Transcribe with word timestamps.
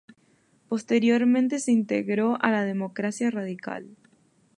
Posteriormente 0.67 1.59
se 1.59 1.71
integró 1.71 2.35
a 2.41 2.49
la 2.49 2.65
Democracia 2.65 3.29
Radical. 3.29 3.85